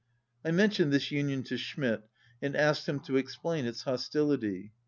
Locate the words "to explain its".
3.01-3.83